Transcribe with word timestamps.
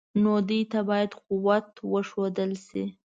نو 0.21 0.31
دوی 0.47 0.61
ته 0.71 0.79
باید 0.89 1.11
قوت 1.25 1.67
وښودل 1.91 2.51
شي. 2.65 2.83